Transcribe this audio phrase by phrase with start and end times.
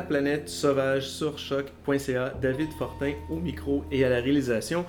[0.00, 2.32] Planète Sauvage sur choc.ca.
[2.40, 4.86] David Fortin au micro et à la réalisation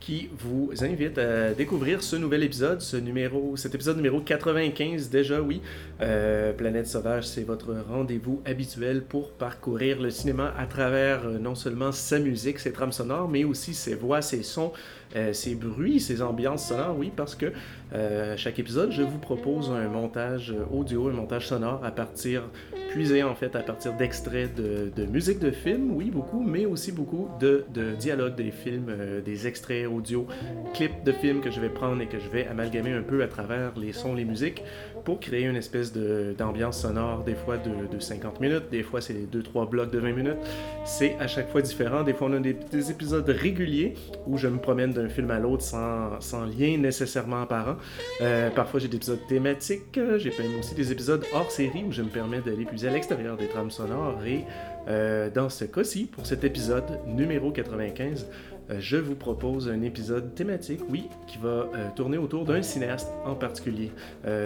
[0.00, 5.40] qui vous invite à découvrir ce nouvel épisode, ce numéro, cet épisode numéro 95 déjà,
[5.40, 5.60] oui.
[6.00, 11.54] Euh, Planète Sauvage, c'est votre rendez-vous habituel pour parcourir le cinéma à travers euh, non
[11.54, 14.72] seulement sa musique, ses trames sonores, mais aussi ses voix, ses sons,
[15.14, 17.52] euh, ses bruits, ses ambiances sonores, oui, parce que
[17.94, 22.42] à chaque épisode, je vous propose un montage audio, un montage sonore à partir,
[22.90, 27.28] puisé en fait à partir d'extraits de, musique de film, oui, beaucoup, mais aussi beaucoup
[27.40, 27.64] de
[27.98, 28.92] dialogues des films,
[29.24, 30.26] des extraits audio,
[30.74, 33.28] clips de films que je vais prendre et que je vais amalgamer un peu à
[33.28, 34.62] travers les sons, les musiques,
[35.06, 35.92] pour créer une espèce
[36.36, 40.12] d'ambiance sonore, des fois de, de, 50 minutes, des fois c'est 2-3 blocs de 20
[40.12, 40.38] minutes.
[40.84, 42.02] C'est à chaque fois différent.
[42.02, 43.94] Des fois on a des, des épisodes réguliers
[44.26, 47.76] où je me promène d'un film à l'autre sans, sans, lien nécessairement apparent.
[48.20, 52.08] Euh, parfois j'ai des épisodes thématiques, j'ai aussi des épisodes hors série où je me
[52.08, 54.44] permets d'aller plus à l'extérieur des trames sonores et
[54.88, 58.26] euh, dans ce cas-ci, pour cet épisode numéro 95,
[58.68, 63.08] euh, je vous propose un épisode thématique, oui, qui va euh, tourner autour d'un cinéaste
[63.24, 63.90] en particulier.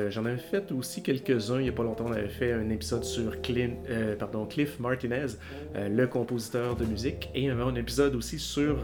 [0.09, 2.07] J'en avais fait aussi quelques-uns il n'y a pas longtemps.
[2.09, 3.77] On avait fait un épisode sur Clint,
[4.19, 5.27] pardon, Cliff Martinez,
[5.75, 8.79] le compositeur de musique, et un épisode aussi sur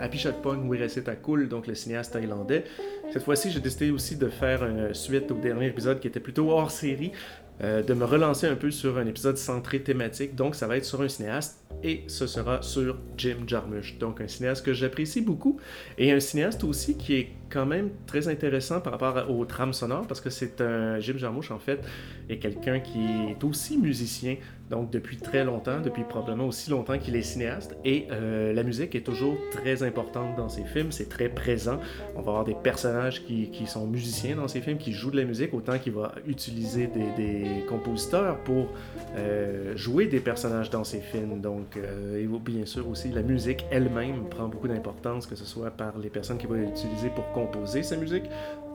[0.00, 0.70] Happy Shot Pong,
[1.06, 2.64] à Cool, donc le cinéaste thaïlandais.
[3.12, 6.50] Cette fois-ci, j'ai décidé aussi de faire une suite au dernier épisode qui était plutôt
[6.50, 7.12] hors série,
[7.60, 10.34] de me relancer un peu sur un épisode centré thématique.
[10.34, 13.98] Donc, ça va être sur un cinéaste et ce sera sur Jim Jarmusch.
[13.98, 15.58] Donc un cinéaste que j'apprécie beaucoup
[15.98, 20.06] et un cinéaste aussi qui est quand même très intéressant par rapport aux trames sonores
[20.06, 21.80] parce que c'est un Jim Jarmusch en fait
[22.28, 22.98] est quelqu'un qui
[23.30, 24.36] est aussi musicien
[24.70, 28.96] donc depuis très longtemps, depuis probablement aussi longtemps qu'il est cinéaste et euh, la musique
[28.96, 31.78] est toujours très importante dans ses films, c'est très présent.
[32.16, 35.18] On va avoir des personnages qui, qui, sont musiciens dans ses films, qui jouent de
[35.18, 38.72] la musique autant qu'il va utiliser des, compositeurs pour
[39.16, 41.40] euh, jouer des personnages dans ses films.
[41.40, 45.70] Donc euh, et bien sûr aussi la musique elle-même prend beaucoup d'importance que ce soit
[45.70, 48.24] par les personnes qui vont utiliser pour composer sa musique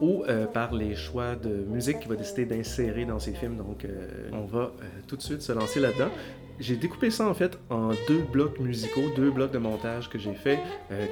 [0.00, 3.56] ou euh, par les choix de musique qu'il va décider d'insérer dans ses films.
[3.56, 4.72] Donc, euh, on va
[5.06, 6.10] tout de suite se lancer là-dedans.
[6.58, 10.34] J'ai découpé ça en fait en deux blocs musicaux, deux blocs de montage que j'ai
[10.34, 10.58] fait,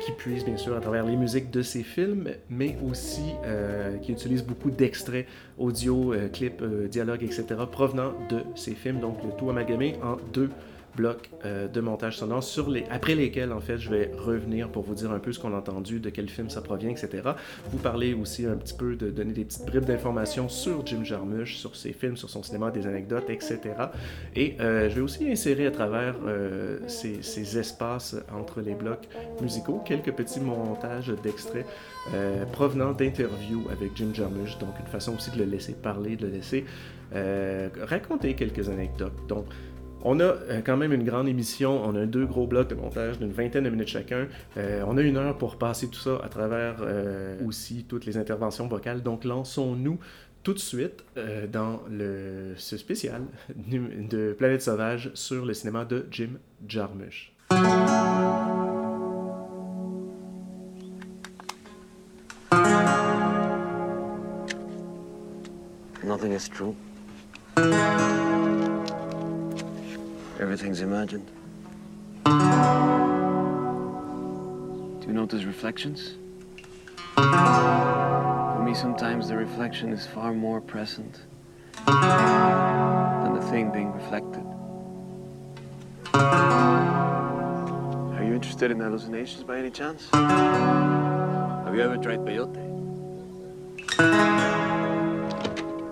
[0.04, 3.32] qui puisent bien sûr à travers les musiques de ces films, mais aussi
[4.02, 5.26] qui utilisent beaucoup d'extraits
[5.58, 7.46] audio, clips, dialogues, etc.
[7.72, 9.00] provenant de ces films.
[9.00, 10.50] Donc le tout amalgamé en deux
[10.96, 14.82] blocs euh, de montage sonore sur les, après lesquels en fait je vais revenir pour
[14.82, 17.22] vous dire un peu ce qu'on a entendu, de quel film ça provient, etc.
[17.70, 21.56] Vous parler aussi un petit peu de donner des petites bribes d'informations sur Jim Jarmusch,
[21.56, 23.58] sur ses films, sur son cinéma, des anecdotes, etc.
[24.34, 29.08] Et euh, je vais aussi insérer à travers euh, ces, ces, espaces entre les blocs
[29.40, 31.66] musicaux quelques petits montages d'extraits
[32.52, 36.32] provenant d'interviews avec Jim Jarmusch, donc une façon aussi de le laisser parler, de le
[36.32, 36.64] laisser
[37.82, 39.12] raconter quelques anecdotes.
[39.28, 39.46] Donc
[40.02, 43.18] on a euh, quand même une grande émission, on a deux gros blocs de montage
[43.18, 44.28] d'une vingtaine de minutes chacun.
[44.56, 48.16] Euh, on a une heure pour passer tout ça à travers euh, aussi toutes les
[48.16, 49.02] interventions vocales.
[49.02, 49.98] Donc lançons-nous
[50.42, 51.04] tout de suite
[51.52, 53.22] dans le, ce spécial
[53.54, 56.30] de Planète Sauvage sur le cinéma de Jim
[56.66, 57.34] Jarmusch.
[66.02, 66.74] Nothing is true.
[70.40, 71.30] Everything's imagined.
[72.24, 72.32] Do
[75.06, 76.14] you notice reflections?
[77.14, 81.20] For me, sometimes the reflection is far more present
[81.84, 84.42] than the thing being reflected.
[86.14, 90.08] Are you interested in hallucinations by any chance?
[90.14, 92.54] Have you ever tried peyote?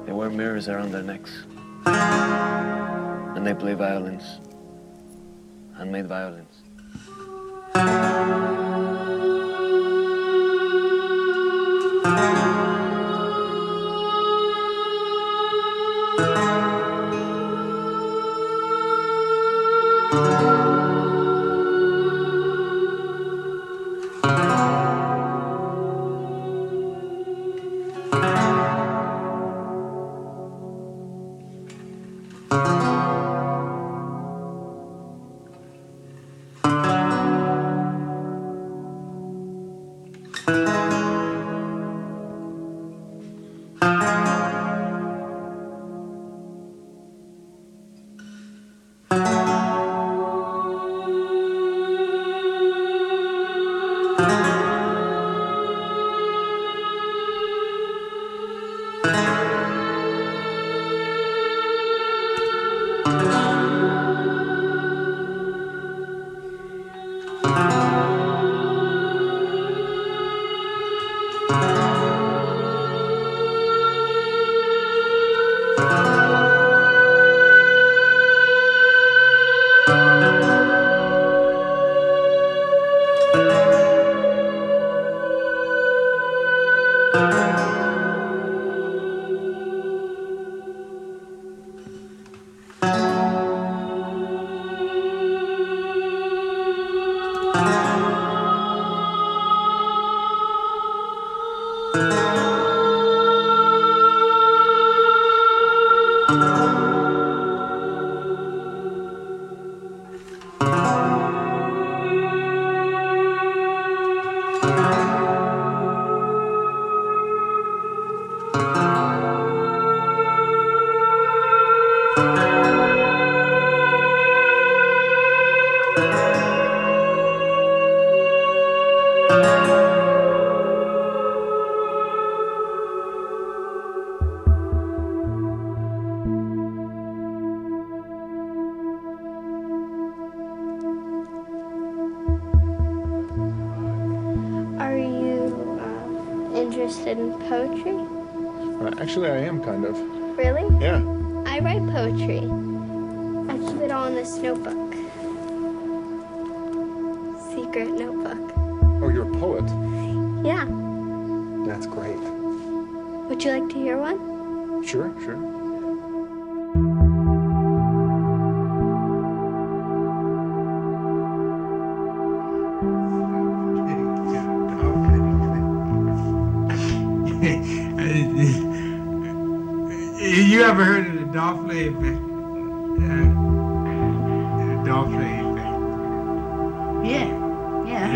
[0.07, 1.45] They wear mirrors around their necks.
[3.39, 4.41] And they play violins.
[5.77, 6.65] Handmade violins.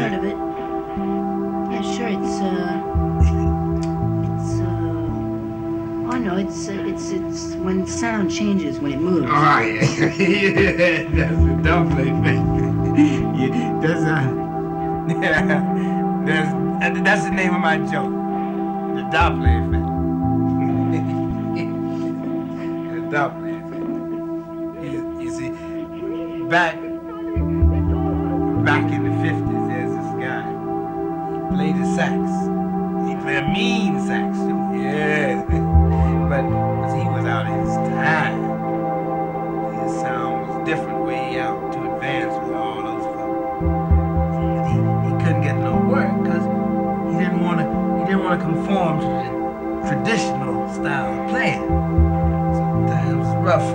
[0.02, 0.36] Heard of it.
[1.72, 2.08] Yeah, sure.
[2.08, 2.82] It's uh,
[4.26, 4.64] it's uh,
[6.10, 9.30] oh no, it's uh, it's it's when sound changes when it moves.
[9.30, 9.86] Right, yeah,
[11.14, 12.42] that's the Doppler effect.
[13.38, 14.26] yeah, that's uh,
[16.26, 18.10] that's uh, that's the name of my joke.
[18.96, 19.86] The Doppler effect.
[22.92, 24.84] the Doppler effect.
[24.84, 25.50] You, you see,
[26.48, 26.81] back
[32.02, 33.08] sax.
[33.08, 34.36] He played mean sax.
[34.74, 35.42] Yeah,
[36.30, 36.44] but
[36.96, 38.42] he was out of his time.
[39.78, 44.34] His sound was different, way out, too advanced with all those folks.
[44.70, 46.44] He, he couldn't get no work because
[47.12, 47.66] he didn't want to.
[48.00, 51.62] He didn't want to conform to the traditional style of playing.
[52.58, 53.68] Sometimes was rough.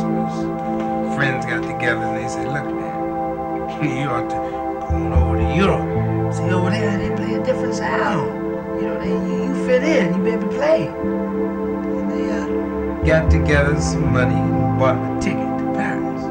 [0.00, 4.53] So his friends got together and they said, "Look, man, you ought to
[4.88, 6.34] go on over to Europe.
[6.34, 8.26] See over there, they play a different sound.
[8.80, 10.14] You know, they, you, you fit in.
[10.16, 15.20] You be able to play." And they uh, got together some money and bought a
[15.20, 16.22] ticket to Paris.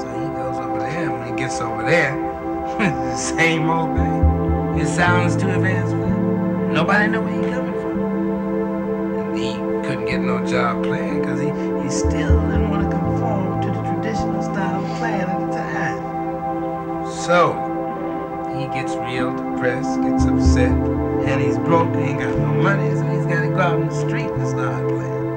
[0.00, 2.14] So he goes over there, and when he gets over there,
[2.78, 4.78] the same old thing.
[4.78, 6.72] His sound's too advanced for him.
[6.72, 8.00] Nobody know where he coming from.
[9.20, 9.52] And he
[9.86, 11.48] couldn't get no job playing because he,
[11.82, 12.39] he still
[17.30, 17.54] So
[18.58, 23.24] he gets real depressed, gets upset, and he's broke, ain't got no money, so he's
[23.24, 25.28] gotta go out in the street and start playing.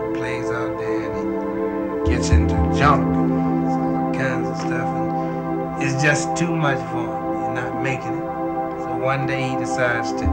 [0.00, 5.82] He plays out there and he gets into junk and all kinds of stuff, and
[5.82, 7.36] it's just too much for him.
[7.36, 8.24] He's not making it.
[8.80, 10.26] So one day he decides to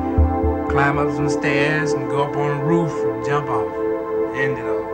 [0.71, 3.67] climb up some stairs and go up on the roof and jump off.
[4.37, 4.87] End it all.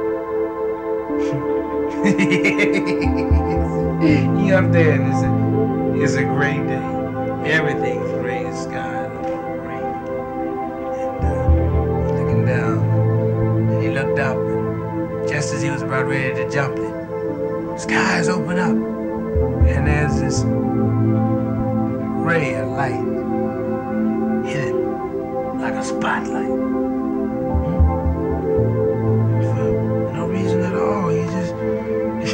[4.38, 5.27] he up there and a,
[6.02, 6.98] it's a great day.
[7.46, 9.08] Everything's the sky
[9.64, 9.84] gray.
[11.24, 16.36] And uh, looking down and he looked up and just as he was about ready
[16.36, 18.76] to jump it, skies open up
[19.68, 20.44] and there's this
[22.26, 23.18] ray of light
[24.48, 26.77] hit it like a spotlight.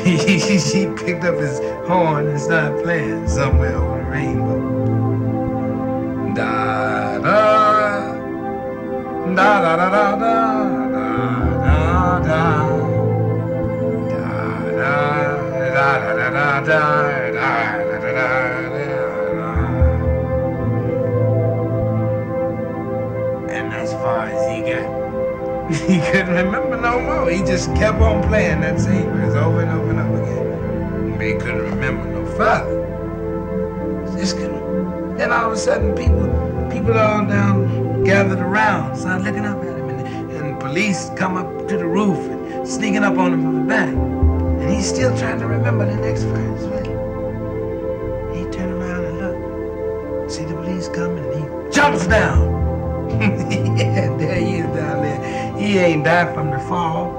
[0.04, 4.84] He picked up his horn and started playing somewhere over the rainbow.
[6.36, 8.18] Da da
[9.36, 10.30] da da da da da
[10.90, 12.42] da da
[14.78, 14.94] da
[15.74, 16.82] da da da da da
[17.32, 18.84] da da da
[23.50, 24.88] And as far as he got,
[25.88, 27.30] he couldn't remember no more.
[27.32, 31.12] He just kept on playing that same verse over and over and over again.
[31.18, 32.84] But he couldn't remember no further.
[34.18, 35.16] Just couldn't.
[35.18, 36.28] Then all of a sudden, people,
[36.70, 41.68] people all down gathered around, started looking up at him, and, and police come up
[41.70, 43.90] to the roof and sneaking up on him from the back.
[43.90, 46.64] And he's still trying to remember the next verse.
[48.36, 52.53] He turned around and looked, see the police coming, and he jumps down.
[55.74, 57.10] He ain't died from the fall.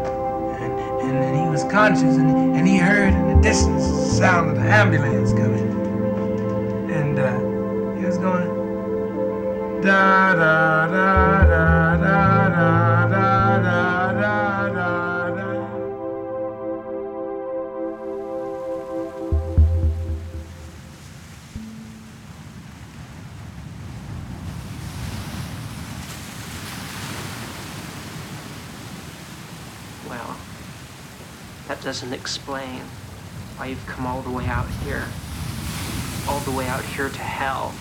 [0.60, 4.50] And, and then he was conscious and, and he heard in the distance the sound
[4.50, 5.68] of the ambulance coming.
[6.88, 8.46] And uh, he was going,
[9.82, 13.03] da da da da da da
[31.84, 32.80] doesn't explain
[33.58, 35.04] why you've come all the way out here.
[36.26, 37.74] All the way out here to hell.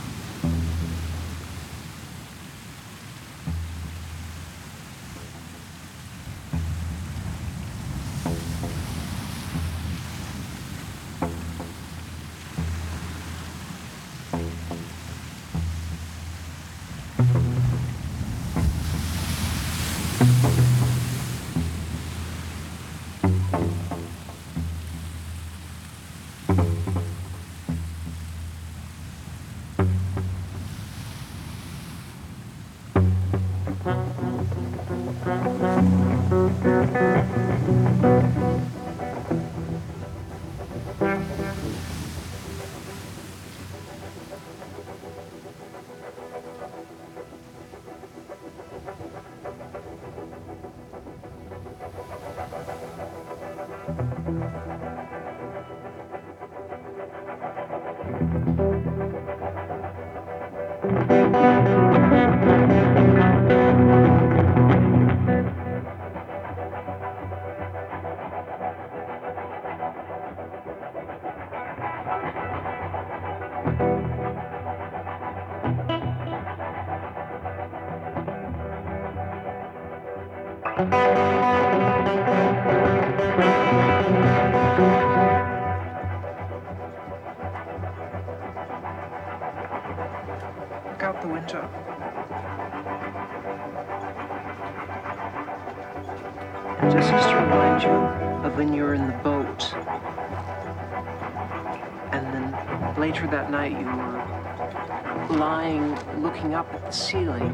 [103.03, 107.53] Later that night you were lying looking up at the ceiling,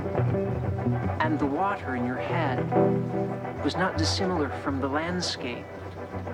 [1.22, 2.60] and the water in your head
[3.64, 5.66] was not dissimilar from the landscape.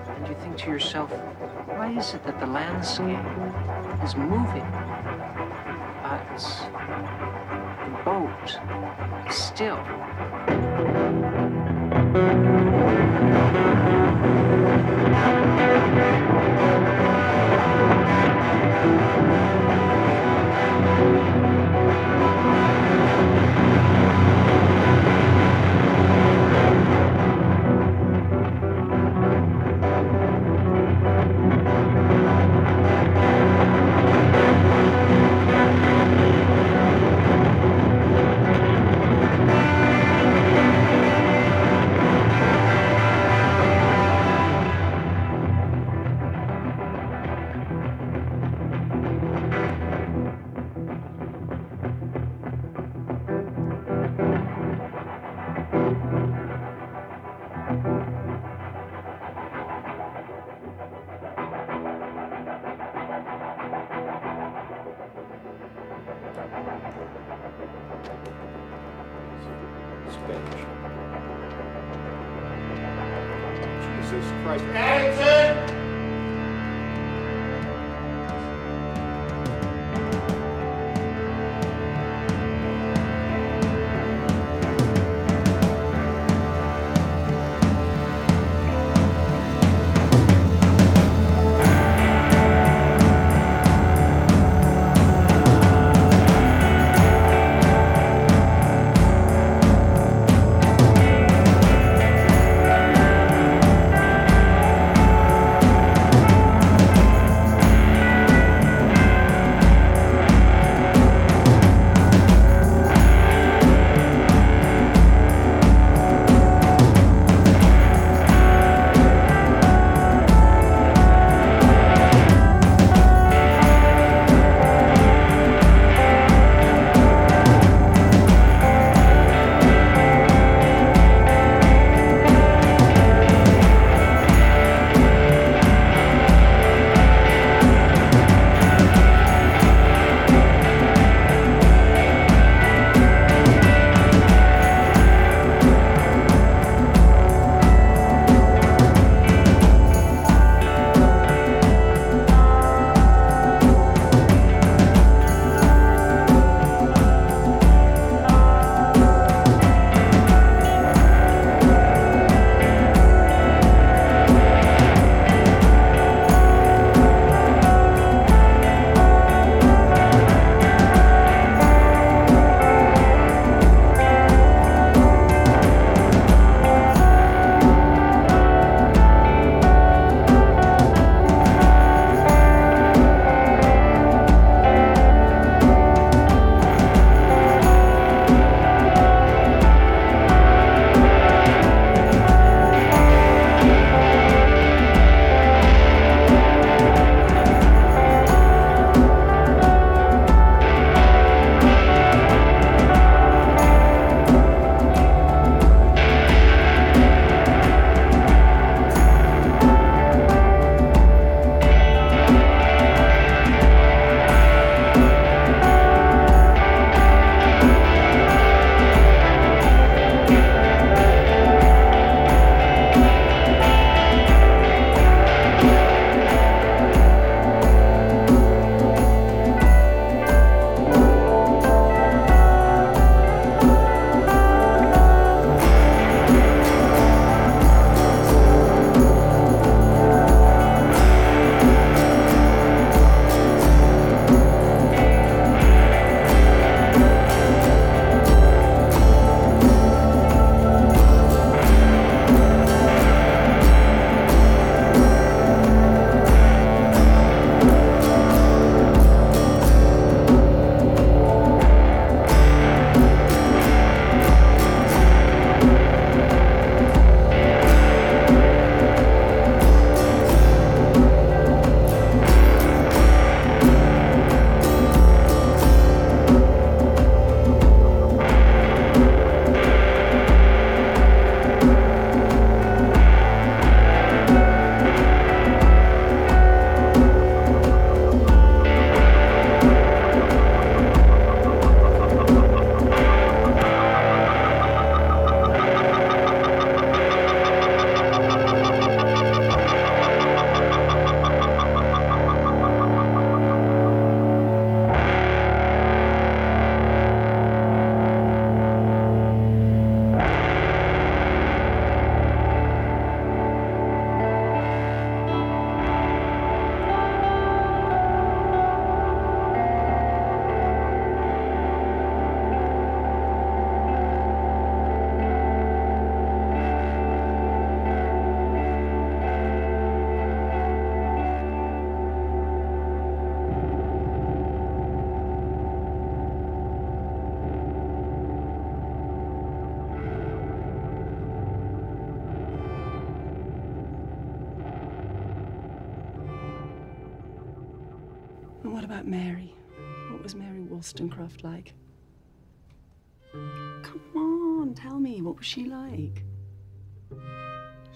[0.08, 1.10] And you think to yourself,
[1.64, 3.26] why is it that the landscape
[4.04, 4.68] is moving?
[6.02, 6.36] But
[7.86, 8.60] the boat
[9.26, 9.80] is still.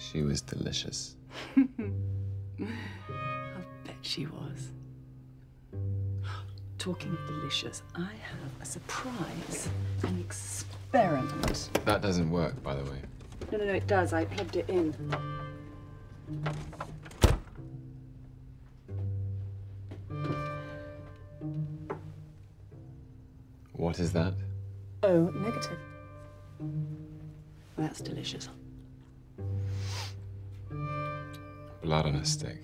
[0.01, 1.15] She was delicious.
[1.57, 1.63] I
[3.85, 4.73] bet she was.
[6.79, 9.69] Talking of delicious, I have a surprise,
[10.03, 11.69] an experiment.
[11.85, 12.99] That doesn't work, by the way.
[13.53, 14.15] No, no, no, it does.
[14.15, 14.95] I plugged it in.
[23.75, 24.33] What is that?
[25.03, 25.79] Oh, negative.
[27.77, 28.49] That's delicious.
[31.83, 32.59] Blood on a stick.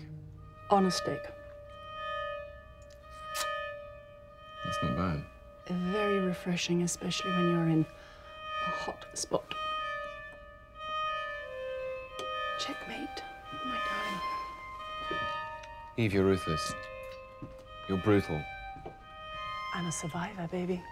[0.70, 1.22] On a stick.
[4.64, 5.22] That's not bad.
[5.68, 7.86] Very refreshing, especially when you're in
[8.66, 9.54] a hot spot.
[12.58, 13.22] Checkmate,
[13.64, 14.20] my darling.
[15.96, 16.74] Eve, you're ruthless.
[17.88, 18.40] You're brutal.
[19.74, 20.82] I'm a survivor, baby.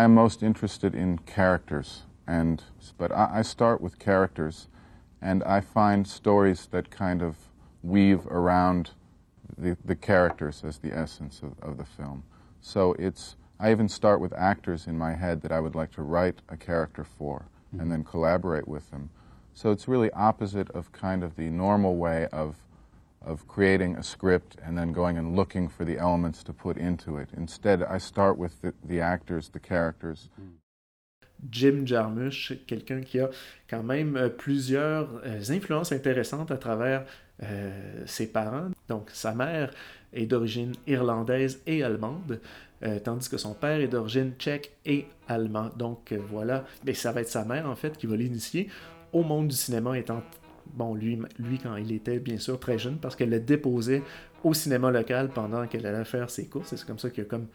[0.00, 2.64] I am most interested in characters, and
[2.96, 4.66] but I, I start with characters,
[5.20, 7.36] and I find stories that kind of
[7.82, 8.92] weave around
[9.58, 12.24] the, the characters as the essence of, of the film.
[12.62, 16.02] So it's I even start with actors in my head that I would like to
[16.02, 17.90] write a character for, and mm-hmm.
[17.90, 19.10] then collaborate with them.
[19.52, 22.56] So it's really opposite of kind of the normal way of
[23.24, 27.16] of creating a script and then going and looking for the elements to put into
[27.16, 27.28] it.
[27.36, 30.30] Instead, I start with the, the actors, the characters.
[31.50, 33.30] Jim Jarmusch, quelqu'un qui a
[33.68, 37.06] quand même euh, plusieurs euh, influences intéressantes à travers
[37.42, 38.70] euh, ses parents.
[38.88, 39.70] Donc, sa mère
[40.12, 42.40] est d'origine irlandaise et allemande,
[42.82, 45.70] euh, tandis que son père est d'origine tchèque et allemand.
[45.76, 46.64] Donc, euh, voilà.
[46.84, 48.68] Mais ça va être sa mère, en fait, qui va l'initier
[49.12, 50.22] au monde du cinéma, étant
[50.74, 54.02] bon, lui, lui, quand il était bien sûr très jeune, parce qu'elle le déposait
[54.44, 56.74] au cinéma local pendant qu'elle allait faire ses courses.
[56.74, 57.46] C'est comme ça qu'il comme,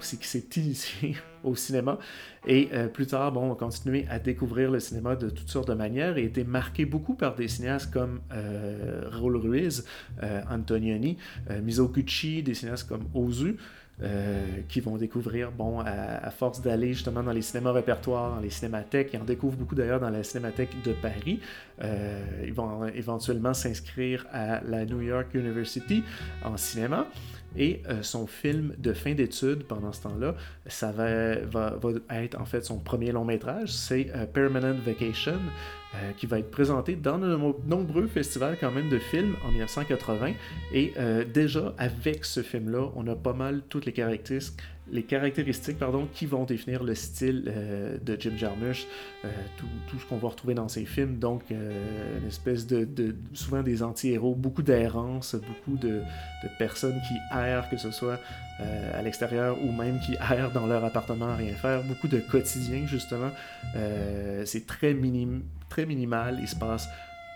[0.00, 1.98] s'est initié au cinéma.
[2.46, 5.68] Et euh, plus tard, bon, on a continué à découvrir le cinéma de toutes sortes
[5.68, 9.84] de manières et été marqué beaucoup par des cinéastes comme euh, Raoul Ruiz,
[10.22, 11.18] euh, Antonioni,
[11.50, 13.56] euh, Mizoguchi, des cinéastes comme Ozu.
[14.02, 18.50] Euh, qui vont découvrir, bon, à, force d'aller justement dans les cinémas répertoires, dans les
[18.50, 21.40] cinémathèques, ils en découvrent beaucoup d'ailleurs dans la cinémathèque de Paris.
[21.82, 26.02] Euh, ils vont éventuellement s'inscrire à la New York University
[26.44, 27.06] en cinéma.
[27.56, 30.34] Et euh, son film de fin d'études pendant ce temps-là,
[30.66, 31.08] ça va,
[32.10, 35.38] être en fait son premier long métrage, c'est euh, Permanent Vacation,
[35.94, 37.36] euh, qui va être présenté dans de
[37.66, 40.32] nombreux festivals quand même de films en 1980.
[40.72, 40.92] Et
[41.32, 44.60] déjà avec ce film-là, on a pas mal toutes les caractéristiques,
[44.92, 48.86] les caractéristiques pardon, qui vont définir le style euh, de Jim Jarmusch,
[49.24, 51.18] euh, tout, ce qu'on va retrouver dans ses films.
[51.18, 56.02] Donc, euh, une espèce de, souvent des anti-héros, beaucoup d'errance, beaucoup de,
[56.58, 58.18] personnes qui errent, que ce soit
[58.92, 62.86] à l'extérieur ou même qui errent dans leur appartement à rien faire, beaucoup de quotidien
[62.86, 63.30] justement.
[64.44, 66.88] C'est très, minim, très minimal, il se passe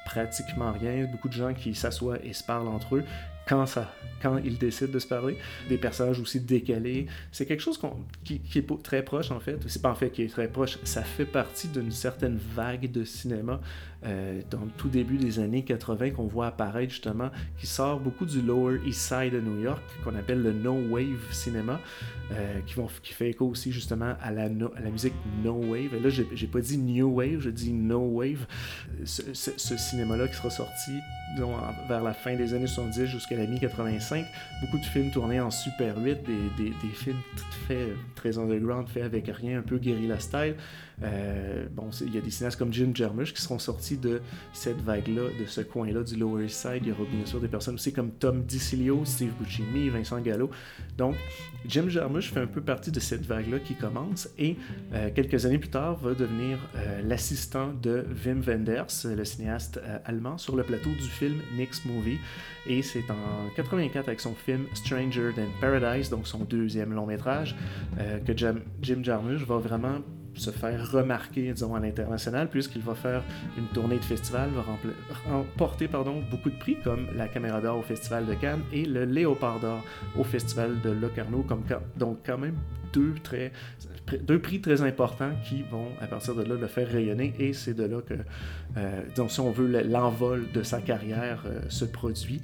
[0.05, 1.07] pratiquement rien.
[1.11, 3.05] Beaucoup de gens qui s'assoient et se parlent entre eux
[3.49, 5.39] quand, ça, quand ils décident de se parler.
[5.69, 7.07] Des personnages aussi décalés.
[7.33, 7.81] C'est quelque chose
[8.25, 9.59] qui, qui, est très proche, en fait.
[9.67, 13.05] C'est pas en fait qui est très proche, ça fait partie d'une certaine vague de
[13.05, 13.61] cinéma
[14.07, 18.27] euh, dans le tout début des années 80 qu'on voit apparaître justement, qui sort beaucoup
[18.27, 21.81] du Lower East Side de New York, qu'on appelle le No Wave cinéma,
[22.33, 25.95] euh, qui, vont, qui fait écho aussi justement à la, musique No Wave.
[25.95, 28.47] Et là, j'ai pas dit New Wave, je dis No Wave.
[29.05, 30.93] Ce, cinéma-là qui sera sorti
[31.89, 34.25] vers la fin des années 70 jusqu'à la mi-85,
[34.61, 37.21] beaucoup de films tournés en Super 8, des, des, des films
[37.67, 40.57] faits très underground, faits avec rien, un peu guerrilla style.
[41.03, 44.21] Euh, bon, il y a des cinéastes comme Jim Jarmusch qui seront sortis de
[44.53, 46.83] cette vague-là, de ce coin-là du Lower East Side.
[46.83, 50.51] Il y aura bien sûr des personnes aussi comme Tom DiCilio, Steve Buscemi, Vincent Gallo.
[50.97, 51.17] Donc,
[51.67, 54.57] Jim Jarmusch fait un peu partie de cette vague-là qui commence et
[54.93, 60.39] euh, quelques années plus tard va devenir euh, l'assistant de Wim Wenders, le cinéaste allemand,
[60.39, 62.19] sur le plateau du film Nick's Movie.
[62.67, 67.55] Et c'est en 84 avec son film Stranger Than Paradise, donc son deuxième long métrage,
[68.27, 70.01] que Jim Jarmusch va vraiment
[70.35, 73.23] se faire remarquer, disons, à l'international, puisqu'il va faire
[73.57, 74.65] une tournée de festival, va
[75.31, 79.05] remporter pardon, beaucoup de prix, comme la Caméra d'Or au Festival de Cannes et le
[79.05, 79.85] Léopard d'Or
[80.17, 81.63] au Festival de Locarno, comme,
[81.97, 82.57] donc quand même
[82.93, 83.53] deux, très,
[84.23, 87.75] deux prix très importants qui vont, à partir de là, le faire rayonner, et c'est
[87.75, 88.15] de là que,
[88.77, 92.41] euh, si on veut, l'envol de sa carrière euh, se produit.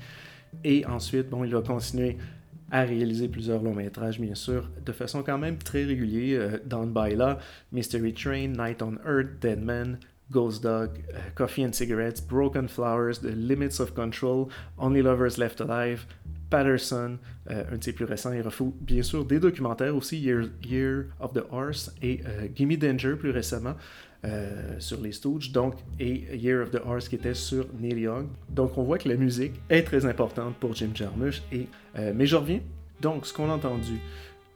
[0.64, 2.16] Et ensuite, bon, il va continuer
[2.70, 6.40] à réaliser plusieurs longs métrages, bien sûr, de façon quand même très régulière.
[6.40, 7.36] Euh, Down by Law,
[7.72, 9.98] Mystery Train, Night on Earth, Dead Man,
[10.30, 15.60] Ghost Dog, uh, Coffee and Cigarettes, Broken Flowers, The Limits of Control, Only Lovers Left
[15.60, 16.06] Alive,
[16.50, 17.18] Patterson,
[17.50, 18.32] euh, un de ses plus récents.
[18.32, 22.76] Il refoule bien sûr des documentaires aussi, Year, Year of the Horse et euh, Gimme
[22.76, 23.74] Danger plus récemment.
[24.22, 28.26] Euh, sur les Stooges, donc, et Year of the Horse qui était sur Neil Young.
[28.50, 31.40] Donc on voit que la musique est très importante pour Jim Jarmusch.
[31.50, 31.66] Et,
[31.98, 32.60] euh, mais je reviens.
[33.00, 33.98] Donc, ce qu'on a entendu,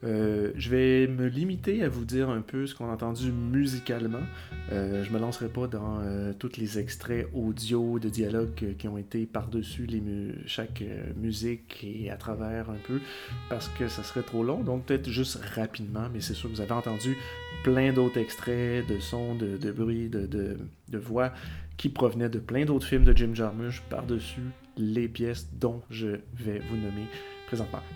[0.04, 4.22] euh, je vais me limiter à vous dire un peu ce qu'on a entendu musicalement.
[4.72, 8.98] Euh, je me lancerai pas dans euh, tous les extraits audio de dialogue qui ont
[8.98, 9.88] été par-dessus
[10.46, 13.00] chaque euh, musique et à travers un peu,
[13.48, 14.62] parce que ça serait trop long.
[14.62, 17.16] Donc peut-être juste rapidement, mais c'est sûr que vous avez entendu
[17.62, 21.32] plein d'autres extraits de sons, de, bruits, de, de, de voix
[21.76, 26.60] qui provenaient de plein d'autres films de Jim Jarmusch par-dessus les pièces dont je vais
[26.68, 27.06] vous nommer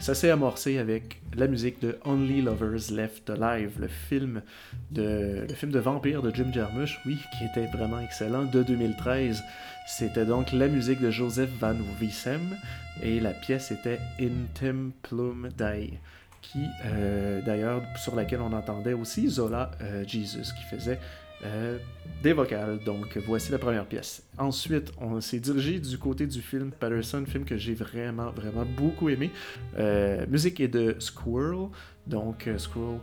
[0.00, 4.42] Ça s'est amorcé avec la musique de Only Lovers Left Alive, le film
[4.90, 9.42] de, le film de vampire de Jim Jarmusch, oui, qui était vraiment excellent, de 2013.
[9.86, 12.56] C'était donc la musique de Joseph Van Wiesem
[13.02, 15.98] et la pièce était In Templum Dei
[16.40, 21.00] qui euh, d'ailleurs sur laquelle on entendait aussi Zola euh, Jesus qui faisait
[21.44, 21.78] euh,
[22.22, 22.78] des vocales.
[22.84, 24.24] Donc voici la première pièce.
[24.38, 29.08] Ensuite, on s'est dirigé du côté du film Patterson, film que j'ai vraiment, vraiment beaucoup
[29.08, 29.30] aimé.
[29.78, 31.68] Euh, musique est de Squirrel.
[32.06, 32.98] Donc euh, Squirrel,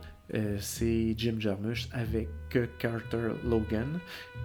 [0.58, 2.28] c'est Jim Jarmusch avec
[2.78, 3.98] Carter Logan.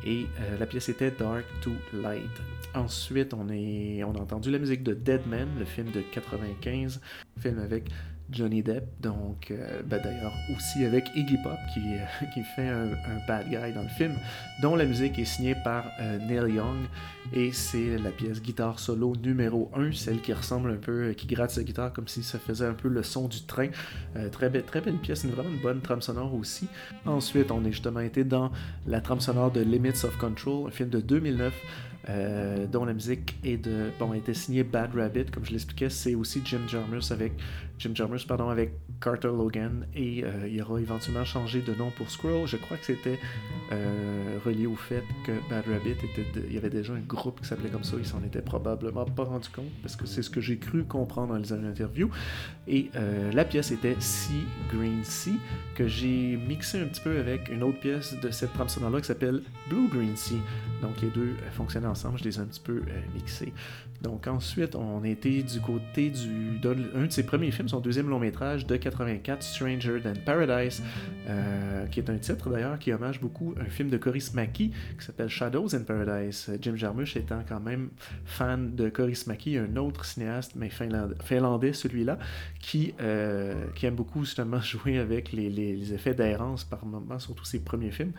[0.05, 0.25] Et
[0.59, 2.29] la pièce était Dark to Light.
[2.73, 7.01] Ensuite, on, est, on a entendu la musique de Dead Man, le film de 95,
[7.39, 7.89] film avec
[8.31, 12.89] Johnny Depp, donc euh, ben d'ailleurs aussi avec Iggy Pop qui, euh, qui fait un,
[13.27, 14.13] bad guy dans le film,
[14.61, 16.77] dont la musique est signée par euh, Neil Young
[17.33, 21.51] et c'est la pièce guitare solo numéro 1, celle qui ressemble un peu, qui gratte
[21.51, 23.69] sa guitare comme si ça faisait un peu le son du train.
[24.31, 26.67] très, belle, très belle pièce, une vraiment une bonne trame sonore aussi.
[27.05, 28.51] Ensuite, on est justement été dans
[28.87, 31.53] la trame sonore de Limits of Control, un film de 2009.
[32.09, 36.15] Euh, dont la musique est de bon été signée Bad Rabbit comme je l'expliquais c'est
[36.15, 37.33] aussi Jim Jarmusch avec
[37.81, 42.11] Jim Jarmusch pardon, avec Carter Logan, et euh, il aura éventuellement changé de nom pour
[42.11, 42.45] Squirrel.
[42.45, 43.17] Je crois que c'était
[43.71, 47.47] euh, relié au fait que Bad Rabbit était, il y avait déjà un groupe qui
[47.47, 47.95] s'appelait comme ça.
[47.97, 51.33] Il s'en était probablement pas rendu compte parce que c'est ce que j'ai cru comprendre
[51.33, 52.11] en lisant l'interview.
[52.67, 55.39] Et euh, la pièce était Sea Green Sea
[55.73, 59.07] que j'ai mixé un petit peu avec une autre pièce de cette trame sonore-là qui
[59.07, 60.37] s'appelle Blue Green Sea.
[60.83, 62.83] Donc les deux fonctionnaient ensemble, je les ai un petit peu
[63.15, 63.53] mixés.
[64.01, 66.59] Donc ensuite, on était du côté du
[66.95, 70.83] un de ses premiers films, son deuxième long métrage de 84, Stranger Than Paradise,
[71.29, 75.05] euh, qui est un titre d'ailleurs qui hommage beaucoup un film de Coris Maki qui
[75.05, 76.51] s'appelle Shadows in Paradise.
[76.61, 77.89] Jim Jarmusch étant quand même
[78.25, 82.19] fan de Coris Maki, un autre cinéaste, mais finlandais, celui-là,
[82.59, 87.19] qui, euh, qui aime beaucoup justement jouer avec les, les- les effets d'errance par moments,
[87.19, 88.11] surtout ses premiers films.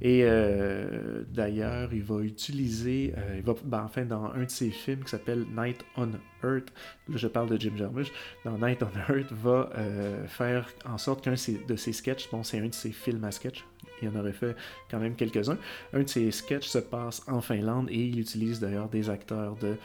[0.00, 4.70] Et euh, d'ailleurs, il va utiliser, euh, il va, ben, enfin, dans un de ses
[4.70, 6.08] films qui s'appelle Night on
[6.42, 6.72] Earth,
[7.08, 8.10] là je parle de Jim Jarmusch,
[8.44, 12.58] dans Night on Earth, va euh, faire en sorte qu'un de ses- sketchs, bon, c'est
[12.58, 13.64] un de ses films à sketch,
[14.02, 14.56] il en aurait fait
[14.90, 15.58] quand même quelques-uns,
[15.92, 19.76] un de ses sketchs se passe en Finlande et il utilise d'ailleurs des acteurs de,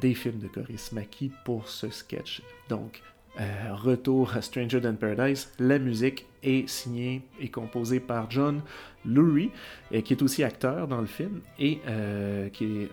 [0.00, 2.42] des films de Coris Maki pour ce sketch.
[2.68, 3.02] Donc,
[3.40, 8.60] euh, retour à Stranger Than Paradise, la musique est signée et composée par John
[9.06, 9.50] Lurie,
[9.92, 12.90] euh, qui est aussi acteur dans le film et euh, qui est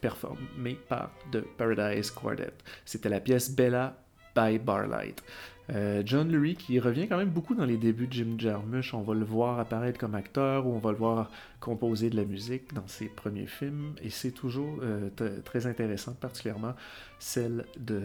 [0.00, 2.54] performé par The Paradise Quartet.
[2.84, 3.96] C'était la pièce Bella
[4.34, 5.22] by Barlight.
[5.70, 8.92] Euh, John Lurie qui revient quand même beaucoup dans les débuts de Jim Jarmusch.
[8.94, 12.24] On va le voir apparaître comme acteur ou on va le voir composer de la
[12.24, 15.08] musique dans ses premiers films et c'est toujours euh,
[15.44, 16.74] très intéressant, particulièrement
[17.18, 18.02] celle de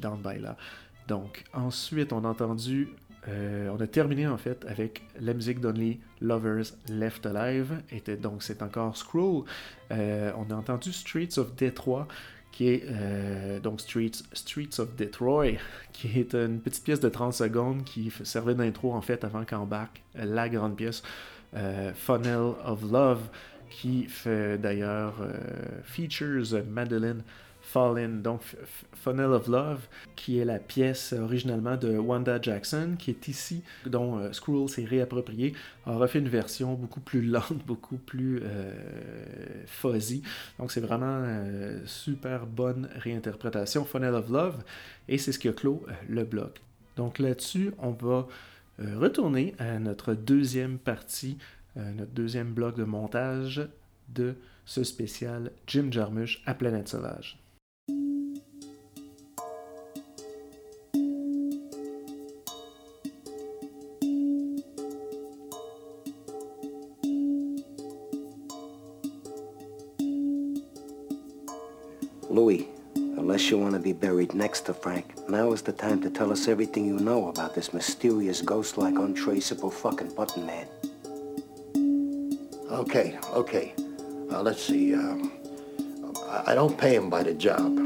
[0.00, 0.56] Down by Là.
[1.06, 2.90] Donc ensuite on a entendu,
[3.28, 7.80] euh, on a terminé en fait avec la musique d'Only Lovers Left Alive.
[7.90, 9.44] Était donc c'est encore Scroll.
[9.90, 12.06] On a entendu Streets of Detroit
[12.52, 15.58] qui est euh, donc Streets, Streets of Detroit,
[15.92, 20.02] qui est une petite pièce de 30 secondes qui servait d'intro en fait avant qu'embarque
[20.14, 21.02] la grande pièce
[21.56, 23.28] euh, Funnel of Love,
[23.70, 25.32] qui fait d'ailleurs euh,
[25.84, 26.54] features
[27.74, 28.40] Madeline Fallin, donc
[28.94, 34.18] Funnel of Love, qui est la pièce originalement de Wanda Jackson, qui est ici, dont
[34.18, 35.54] euh, s'est réapproprié,
[35.86, 38.72] a refait une version beaucoup plus lente, beaucoup plus euh,
[39.66, 40.22] fuzzy.
[40.58, 44.62] Donc c'est vraiment euh, super bonne réinterprétation, Funnel of Love,
[45.08, 46.60] et c'est ce qui a clos euh, le bloc.
[46.96, 48.26] Donc là-dessus, on va
[48.80, 51.38] euh, retourner à notre deuxième partie,
[51.76, 53.68] notre deuxième bloc de montage
[54.08, 57.38] de ce spécial Jim Jarmusch à Planète Sauvage.
[74.18, 77.54] Buried next to Frank, now is the time to tell us everything you know about
[77.54, 80.66] this mysterious, ghost-like, untraceable fucking button man.
[82.68, 83.74] Okay, okay.
[84.28, 84.92] Uh, let's see.
[84.92, 85.30] Um,
[86.26, 87.78] I, I don't pay him by the job.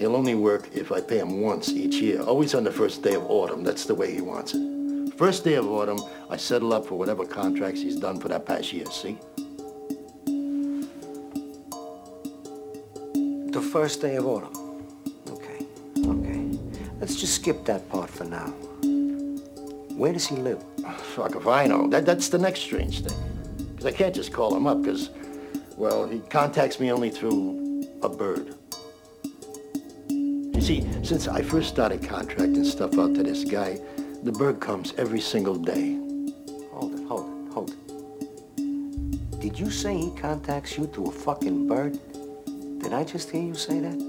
[0.00, 3.14] He'll only work if I pay him once each year, always on the first day
[3.14, 3.62] of autumn.
[3.62, 5.14] That's the way he wants it.
[5.16, 8.72] First day of autumn, I settle up for whatever contracts he's done for that past
[8.72, 9.16] year, see?
[13.52, 14.57] The first day of autumn.
[17.08, 18.48] Let's just skip that part for now.
[19.96, 20.62] Where does he live?
[20.84, 21.88] Oh, fuck if I know.
[21.88, 23.16] That, that's the next strange thing.
[23.70, 25.08] Because I can't just call him up, because,
[25.78, 28.54] well, he contacts me only through a bird.
[30.10, 33.80] You see, since I first started contracting stuff out to this guy,
[34.22, 35.94] the bird comes every single day.
[36.72, 39.40] Hold it, hold it, hold it.
[39.40, 41.98] Did you say he contacts you through a fucking bird?
[42.82, 44.07] Did I just hear you say that?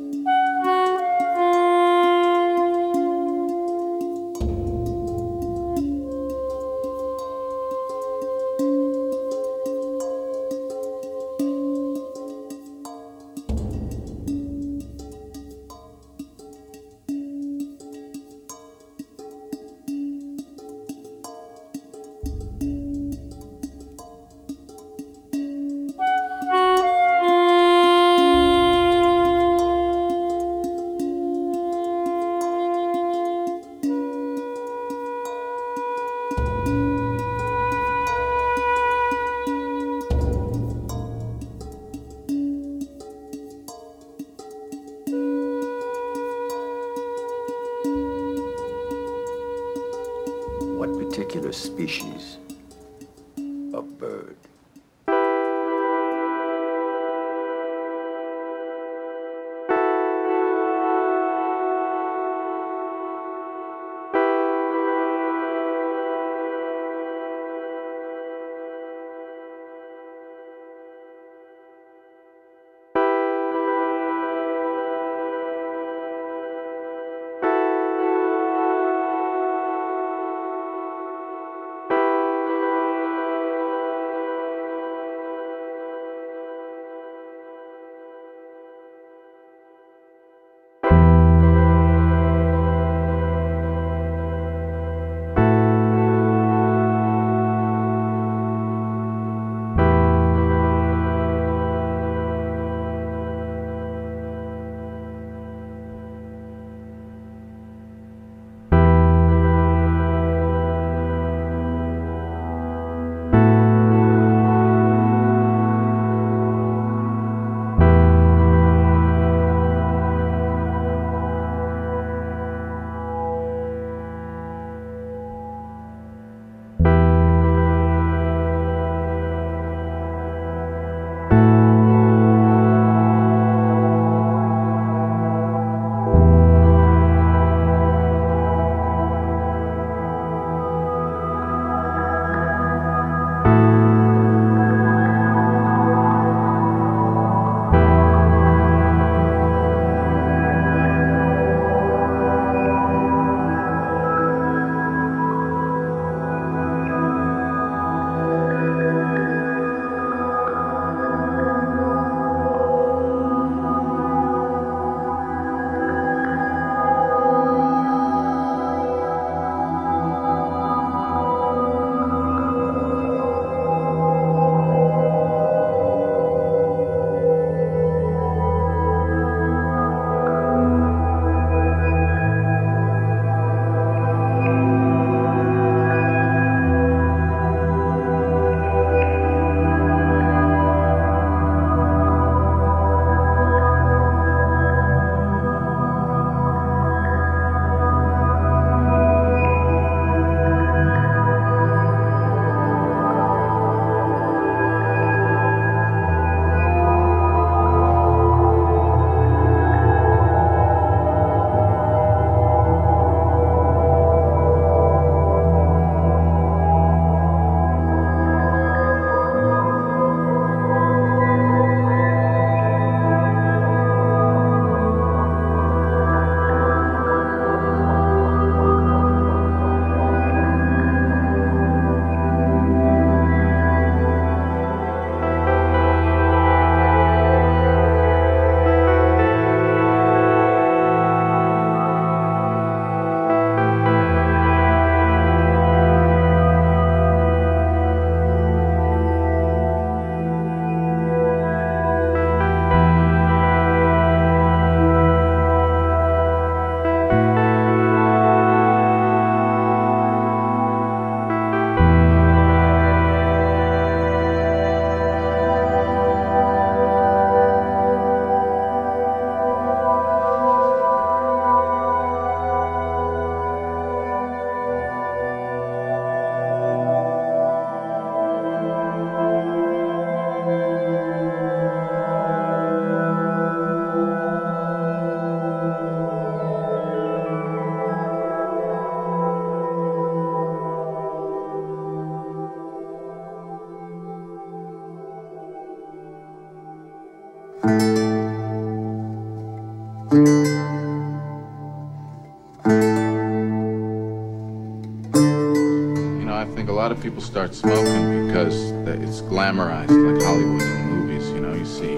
[306.79, 311.29] Lot of people start smoking because it's glamorized, like Hollywood in the movies.
[311.31, 311.97] You know, you see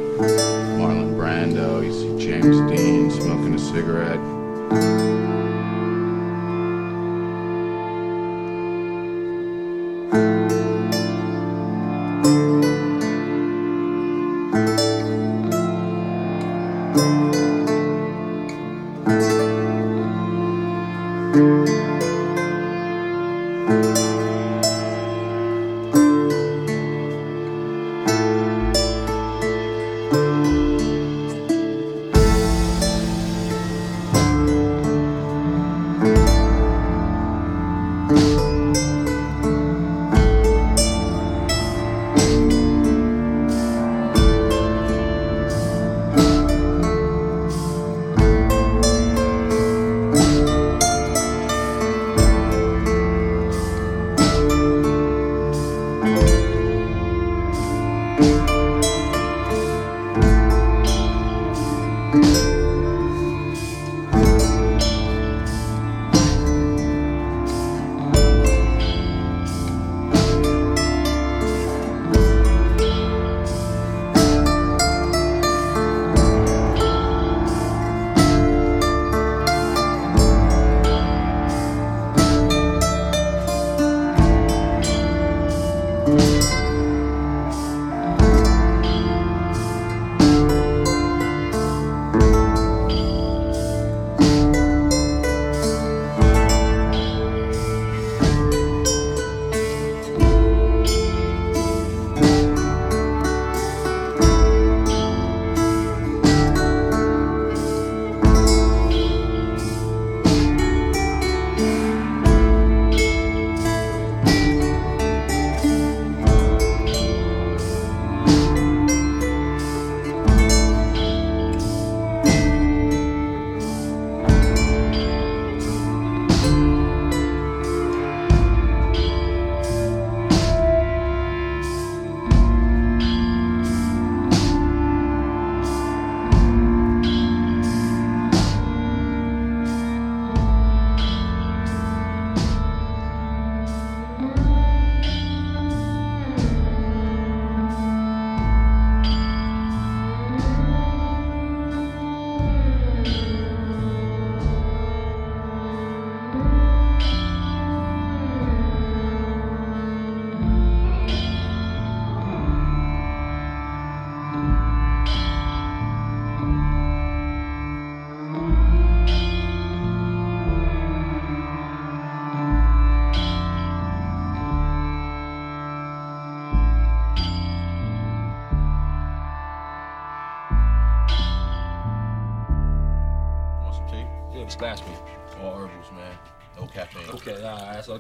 [0.80, 4.21] Marlon Brando, you see James Dean smoking a cigarette.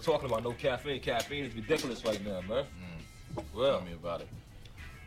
[0.02, 1.00] Talking about no caffeine.
[1.00, 2.66] Caffeine is ridiculous right now, man.
[2.66, 3.44] Mm.
[3.56, 4.28] Well, Tell me about it.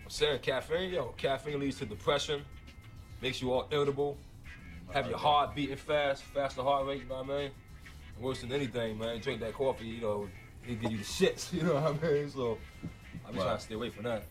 [0.04, 2.42] I'm saying caffeine, yo, caffeine leads to depression,
[3.22, 4.16] makes you all irritable,
[4.88, 7.50] mm, have your heart beating fast, faster heart rate, you know what I mean?
[8.16, 10.28] And worse than anything, man, drink that coffee, you know,
[10.68, 12.30] it give you the shits, you know what I mean?
[12.30, 12.58] So
[13.26, 13.42] I'm just Right.
[13.44, 14.24] trying to stay away from that.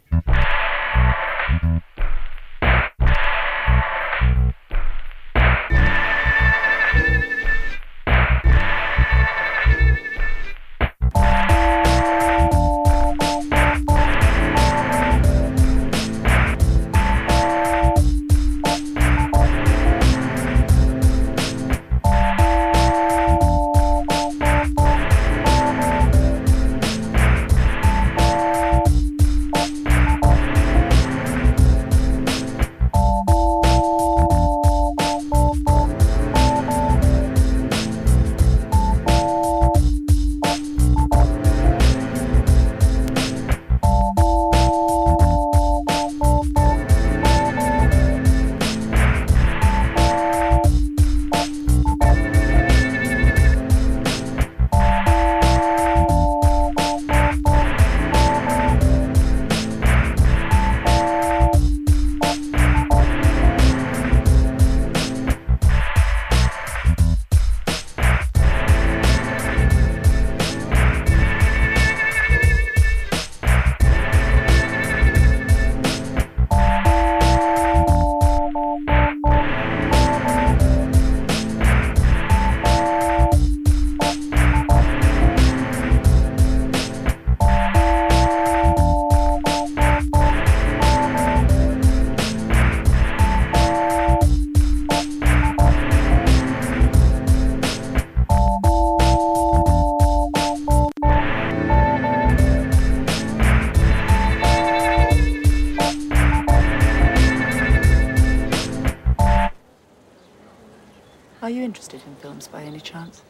[111.44, 113.22] Are you interested in films by any chance?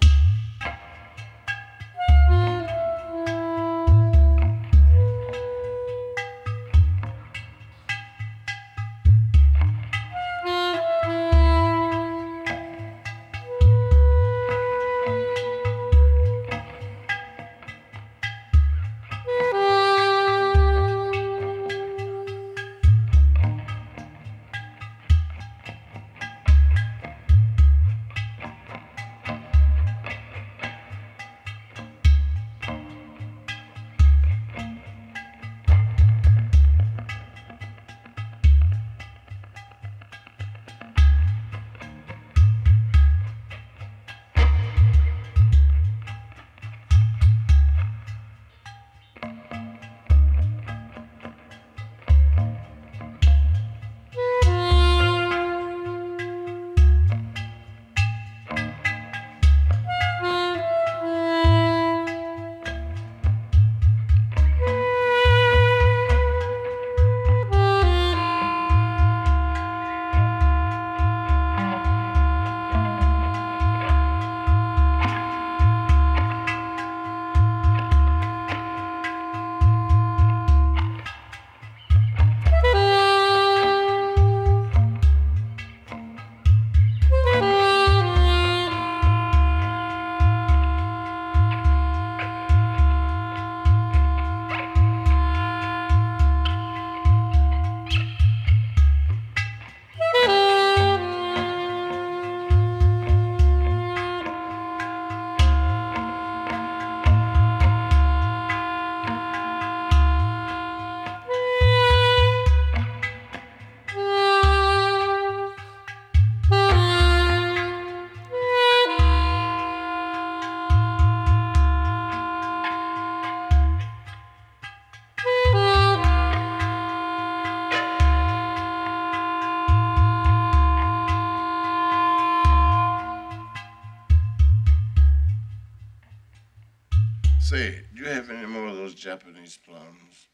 [139.58, 140.28] Plums?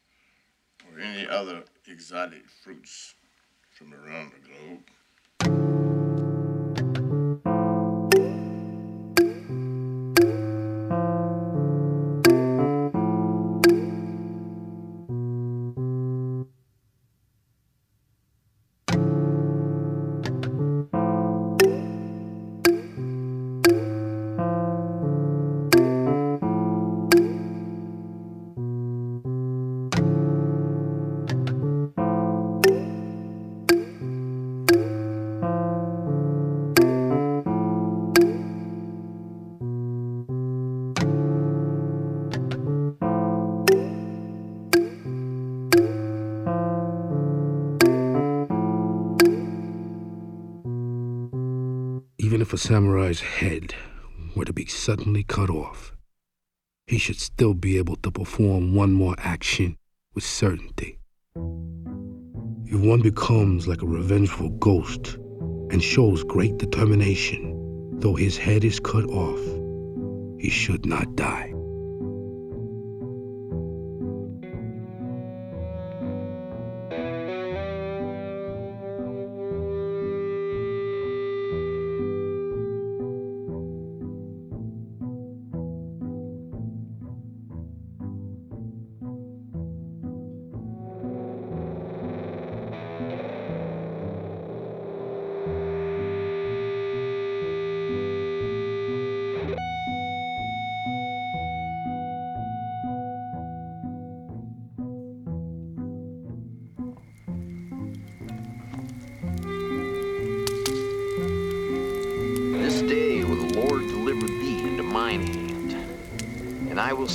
[0.88, 3.16] Or any other exotic fruits
[3.72, 4.84] from around the globe?
[52.60, 53.74] Samurai's head
[54.36, 55.94] were to be suddenly cut off,
[56.88, 59.78] he should still be able to perform one more action
[60.14, 61.00] with certainty.
[62.66, 65.16] If one becomes like a revengeful ghost
[65.72, 69.40] and shows great determination, though his head is cut off,
[70.38, 71.49] he should not die.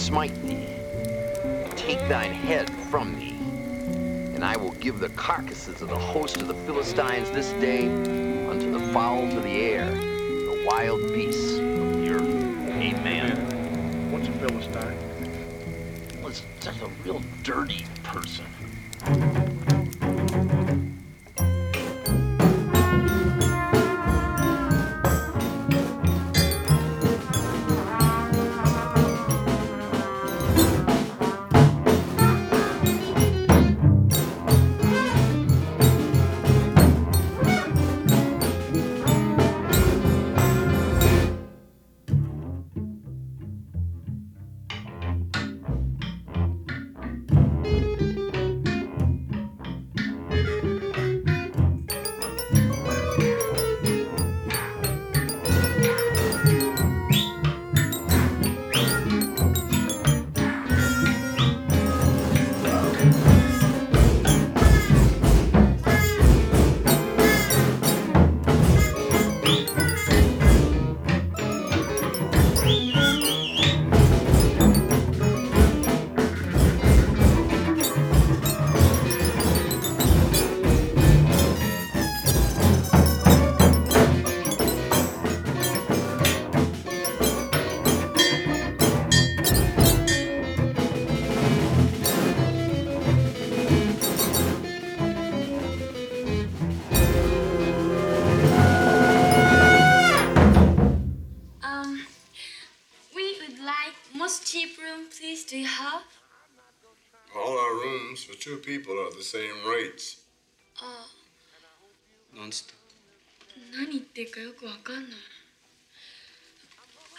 [0.05, 0.68] Smite thee,
[1.76, 3.38] take thine head from thee,
[4.34, 7.86] and I will give the carcasses of the host of the Philistines this day
[8.46, 12.68] unto the fowls of the air, the wild beasts of the earth.
[12.68, 14.12] Amen.
[14.12, 14.94] What's a Philistine?
[16.20, 17.86] Well, it's just a real dirty
[108.43, 110.20] two people are the same rates.
[110.82, 111.07] あ
[112.36, 112.74] なんつって
[113.76, 115.20] 何言ってるかよくわかんない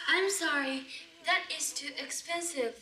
[0.09, 0.83] I'm sorry
[1.25, 2.73] that is too expensive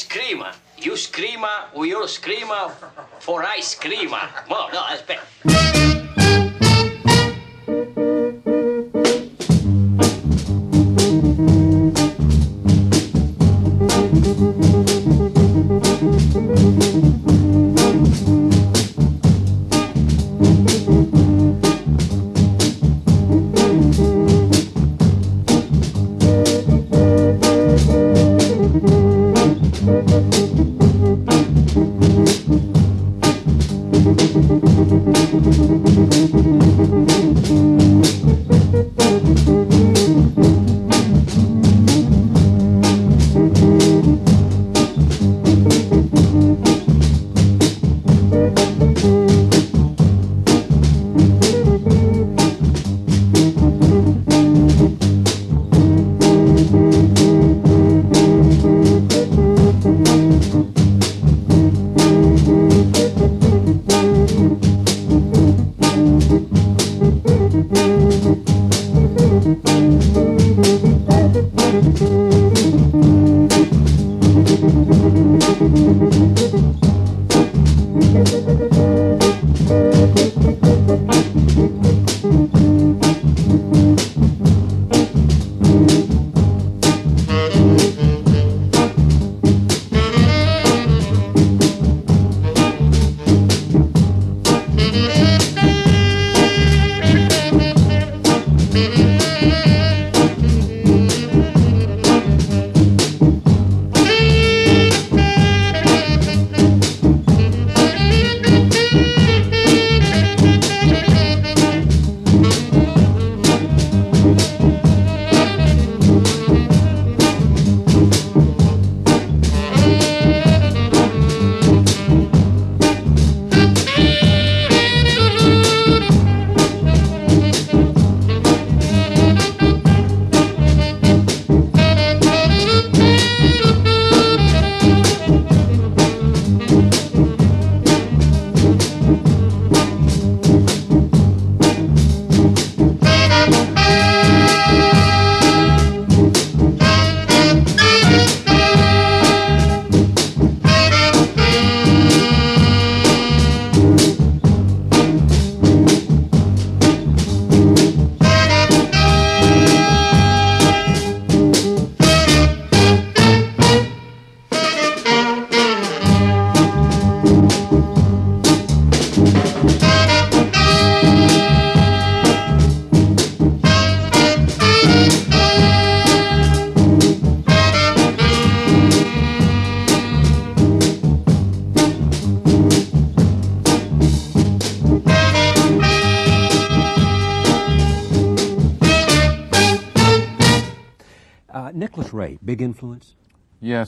[0.00, 0.52] Screamer.
[0.78, 2.72] You screamer, we all screamer
[3.20, 4.28] for ice screamer.
[4.50, 5.93] Well, no, that's better.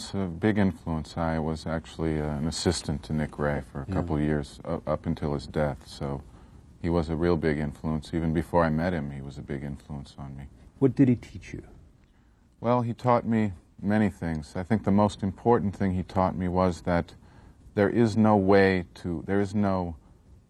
[0.07, 1.17] Yes, a big influence.
[1.17, 3.95] I was actually uh, an assistant to Nick Ray for a Yeah.
[3.95, 5.79] couple of years, uh, up until his death.
[5.87, 6.23] So
[6.81, 8.15] he was a real big influence.
[8.15, 10.45] Even before I met him, he was a big influence on me.
[10.79, 11.63] What did he teach you?
[12.61, 14.55] Well, he taught me many things.
[14.55, 17.15] I think the most important thing he taught me was that
[17.75, 19.97] there is no way to, there is no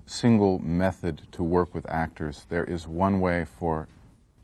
[0.04, 2.44] single method to work with actors.
[2.50, 3.88] There is one way for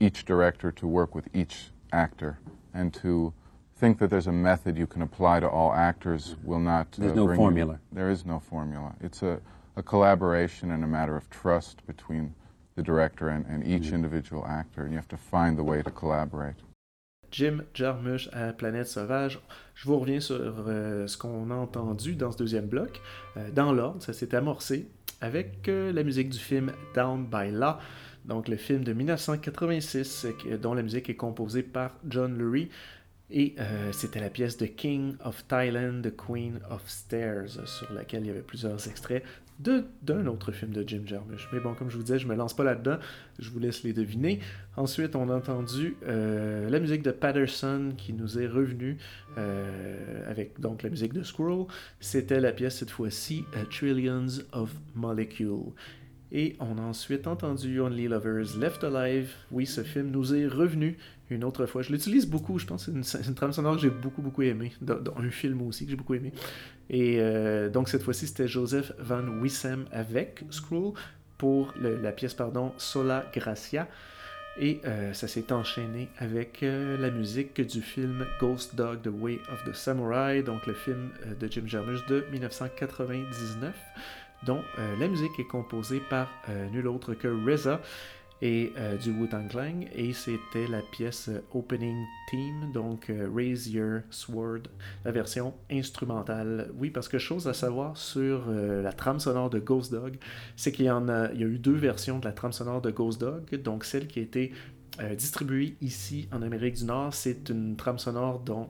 [0.01, 2.39] each director to work with each actor
[2.73, 3.35] and to
[3.83, 6.87] think that there's a method you can apply to all actors will not.
[6.87, 7.75] uh, There's no bring you- formula.
[7.99, 8.91] there is no formula.
[9.01, 9.35] It's a,
[9.77, 12.25] a collaboration and a matter of trust between
[12.77, 13.97] the director and, and each Mm-hmm.
[14.01, 16.59] individual actor, and you have to find the way to collaborate.
[17.33, 19.41] Jim Jarmusch à Planète Sauvage.
[19.75, 23.01] Je vous reviens sur euh, ce qu'on a entendu dans ce deuxième bloc.
[23.37, 24.89] Euh, dans l'ordre, ça s'est amorcé
[25.21, 27.77] avec euh, la musique du film Down by Law,
[28.27, 32.69] donc le film de 1986 euh, dont la musique est composée par John Lurie.
[33.35, 38.25] Et euh, c'était la pièce de King of Thailand, The Queen of Stairs, sur laquelle
[38.25, 39.25] il y avait plusieurs extraits
[39.59, 41.49] d'un autre film de Jim Jarmusch.
[41.53, 42.99] Mais bon, comme je vous disais, je me lance pas là-dedans,
[43.39, 44.41] je vous laisse les deviner.
[44.77, 48.99] Ensuite, on a entendu euh, la musique de Patterson qui nous est revenue
[49.39, 51.67] euh, avec donc la musique de Squirrel.
[52.01, 55.73] C'était la pièce cette fois-ci, Trillions of Molecules.
[56.35, 59.31] Et on a ensuite entendu Only Lovers Left Alive.
[59.51, 60.97] Oui, ce film nous est revenu
[61.33, 61.83] une autre fois.
[61.83, 64.73] Je l'utilise beaucoup, je pense c'est une, une trame sonore que j'ai beaucoup, beaucoup aimé.
[64.81, 66.33] Dans, un film aussi que j'ai beaucoup aimé.
[66.91, 70.93] Et euh, donc cette fois-ci, c'était Joseph Van Wissem avec Scroll
[71.39, 73.89] pour la pièce, pardon, Sola Gracia.
[74.61, 79.41] Et euh, ça s'est enchaîné avec euh, la musique du film Ghost Dog, The Way
[79.51, 81.11] of the Samurai, donc le film
[81.41, 83.75] de Jim Jarmusch de 1999,
[84.45, 84.61] dont
[84.99, 86.29] la musique est composée par
[86.73, 87.81] nul autre que RZA
[88.43, 93.69] et euh, du Wu-Tang Clan, et c'était la pièce euh, Opening Theme, donc euh, Raise
[93.69, 94.63] Your Sword,
[95.05, 96.69] la version instrumentale.
[96.77, 100.19] Oui, parce que chose à savoir sur euh, la trame sonore de Ghost Dog,
[100.57, 102.83] c'est qu'il y en a, il y a eu deux versions de la trame sonore
[102.83, 104.53] de Ghost Dog, donc celle qui a été
[105.17, 108.69] distribuée ici en Amérique du Nord, c'est une trame sonore dont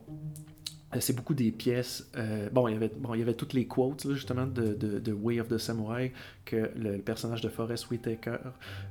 [0.99, 2.09] c'est beaucoup des pièces.
[2.17, 5.47] euh, bon, il y avait, bon, il toutes les quotes, justement, de, de, Way of
[5.47, 6.13] the Samurai
[6.45, 8.37] que le, personnage de Forrest Whitaker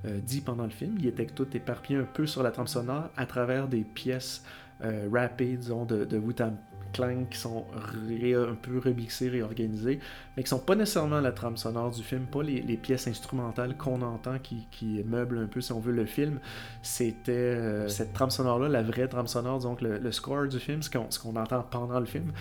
[0.05, 0.96] euh, dit pendant le film.
[0.98, 4.44] Il était tout éparpillé un peu sur la trame sonore à travers des pièces
[4.82, 6.55] euh, rappées, disons, de, de Wu-Tang
[6.93, 10.01] Clan qui sont un peu remixées, réorganisées,
[10.36, 14.03] mais qui sont pas nécessairement la trame sonore du film, pas les, pièces instrumentales qu'on
[14.03, 16.40] entend qui, meublent un peu, si on veut, le film.
[16.82, 20.90] C'était euh, cette trame sonore-là, la vraie trame sonore, donc le, score du film, ce
[20.90, 22.32] qu'on ce qu'on entend pendant le film.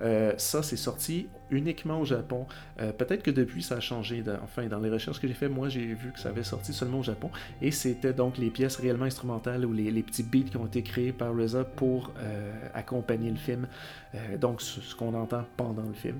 [0.00, 2.46] Euh, ça, c'est sorti uniquement au Japon.
[2.80, 4.22] Euh, Peut-être que depuis, ça a changé.
[4.42, 7.00] Enfin, dans les recherches que j'ai fait, moi, j'ai vu que ça avait sorti seulement
[7.00, 7.30] au Japon.
[7.62, 11.12] Et c'était donc les pièces réellement instrumentales ou les, petits beats qui ont été créés
[11.12, 13.66] par RZA pour euh, accompagner le film.
[14.14, 16.18] Euh, donc, ce, qu'on entend pendant le film.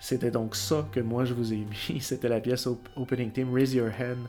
[0.00, 1.56] C'était donc ça que moi, je vous ai
[1.88, 2.00] mis.
[2.00, 4.28] C'était la pièce op- Opening Theme, Raise Your Hand.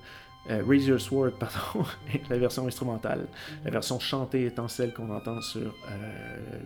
[0.68, 1.86] Raise Your Sword, pardon,
[2.28, 3.28] la version instrumentale.
[3.64, 5.76] La version chantée étant celle qu'on entend sur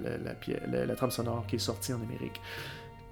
[0.03, 0.35] la, la
[0.71, 2.39] la- la trame sonore qui est sortie en Amérique.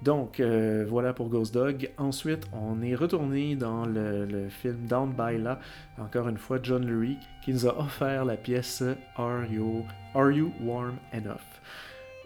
[0.02, 1.90] Donc, euh, voilà pour Ghost Dog.
[1.96, 5.60] Ensuite, on est retourné dans le, film Down by Là.
[5.96, 8.82] Encore une fois, John Lurie qui nous a offert la pièce
[9.16, 9.84] Are You,
[10.60, 11.60] Warm Enough?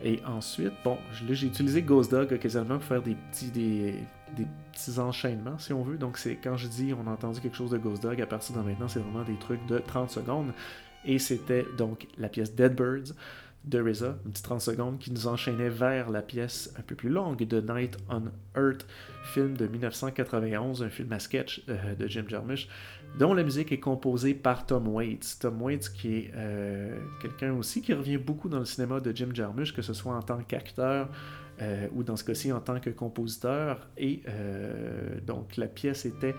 [0.03, 3.95] Et ensuite, bon, j'ai utilisé Ghost Dog occasionnellement pour faire des petits, des,
[4.35, 5.97] des petits enchaînements, si on veut.
[5.99, 8.57] Donc, c'est quand je dis on a entendu quelque chose de Ghost Dog, à partir
[8.57, 10.53] de maintenant, c'est vraiment des trucs de 30 secondes.
[11.05, 13.15] Et c'était donc la pièce Dead Birds
[13.67, 17.09] de RZA, une petite 30 secondes, qui nous enchaînait vers la pièce un peu plus
[17.09, 18.23] longue de Night on
[18.57, 18.87] Earth,
[19.25, 22.69] film de 1991, un film à sketch euh, de Jim Jarmusch,
[23.19, 25.39] dont la musique est composée par Tom Waits.
[25.41, 29.31] Tom Waits qui est euh, quelqu'un aussi qui revient beaucoup dans le cinéma de Jim
[29.35, 31.09] Jarmusch, que ce soit en tant qu'acteur
[31.61, 33.89] euh, ou dans ce cas-ci en tant que compositeur.
[33.97, 34.23] Et
[35.27, 36.37] donc la pièce était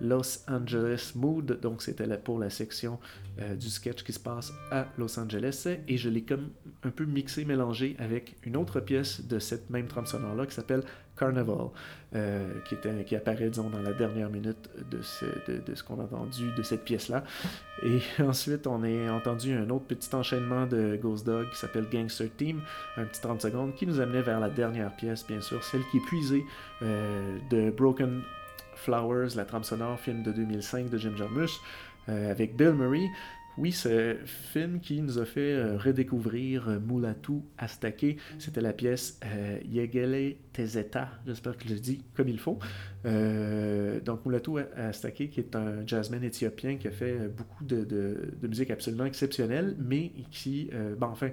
[0.00, 2.98] Los Angeles Mood, donc c'était pour la section
[3.40, 6.50] euh, du sketch qui se passe à Los Angeles, et je l'ai comme
[6.82, 10.82] un peu mixé, mélangé avec une autre pièce de cette même trame sonore-là qui s'appelle
[11.20, 11.68] Carnival,
[12.14, 16.00] euh, qui, était, qui apparaît, disons, dans la dernière minute de ce, de ce qu'on
[16.00, 17.24] a entendu de cette pièce-là.
[17.82, 22.30] Et ensuite, on a entendu un autre petit enchaînement de Ghost Dog qui s'appelle Gangster
[22.36, 22.62] Team,
[22.96, 25.98] un petit 30 secondes, qui nous amenait vers la dernière pièce, bien sûr, celle qui
[25.98, 26.44] est puisée
[26.82, 28.22] euh, de Broken
[28.80, 31.60] Flowers, la trame sonore, film de 2005 de Jim Jarmusch,
[32.08, 33.08] euh, avec Bill Murray.
[33.58, 39.20] Oui, ce film qui nous a fait euh, redécouvrir euh, Mulatu Astake, c'était la pièce
[39.24, 42.58] euh, Yegele Tezeta, j'espère que je le dis comme il faut.
[43.04, 49.04] Donc Mulatu Astake, qui est un jazzman éthiopien qui a fait beaucoup de, musique absolument
[49.04, 51.30] exceptionnelle, mais qui, bon, enfin,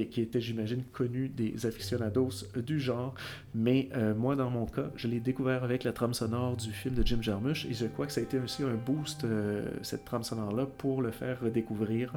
[0.00, 3.14] qui, était, j'imagine, connu des aficionados du genre.
[3.54, 6.94] Mais euh, moi, dans mon cas, je l'ai découvert avec la trame sonore du film
[6.94, 10.04] de Jim Jarmusch et je crois que ça a été aussi un boost, euh, cette
[10.04, 12.14] trame sonore-là, pour le faire redécouvrir.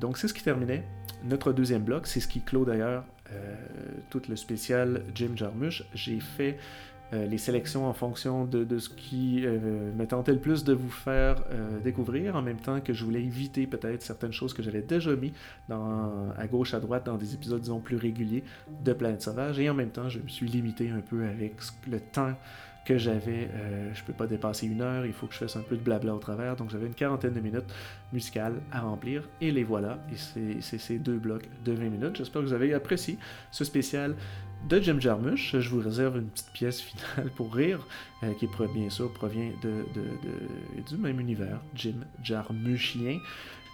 [0.00, 0.84] Donc, c'est ce qui terminait
[1.24, 2.06] notre deuxième bloc.
[2.06, 3.54] C'est ce qui clôt d'ailleurs euh,
[4.10, 5.84] tout le spécial Jim Jarmusch.
[5.94, 6.58] J'ai fait
[7.14, 10.90] euh, les sélections en fonction de, ce qui euh, me tentait le plus de vous
[10.90, 14.82] faire euh, découvrir, en même temps que je voulais éviter peut-être certaines choses que j'avais
[14.82, 15.32] déjà mis
[15.70, 18.44] à gauche, à droite, dans des épisodes, disons, plus réguliers
[18.84, 21.54] de Planète Sauvage, et en même temps, je me suis limité un peu avec
[21.90, 22.34] le temps
[22.84, 23.48] que j'avais,
[23.92, 26.14] je peux pas dépasser une heure, il faut que je fasse un peu de blabla
[26.14, 27.70] au travers, donc j'avais une quarantaine de minutes
[28.12, 32.16] musicales à remplir, et les voilà, et c'est ces deux blocs de 20 minutes.
[32.16, 33.18] J'espère que vous avez apprécié
[33.50, 34.14] ce spécial
[34.68, 35.56] de Jim Jarmusch.
[35.58, 37.86] Je vous réserve une petite pièce finale pour rire,
[38.22, 39.84] euh, qui bien sûr provient de,
[40.88, 43.20] du même univers, Jim Jarmuschien.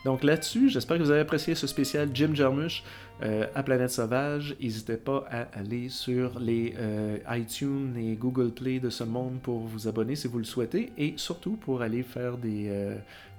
[0.04, 2.84] Donc là-dessus, j'espère que vous avez apprécié ce spécial Jim Jarmusch
[3.22, 4.54] euh, à Planète Sauvage.
[4.60, 9.60] N'hésitez pas à aller sur les euh, iTunes et Google Play de ce monde pour
[9.60, 12.70] vous abonner si vous le souhaitez et surtout pour aller faire des,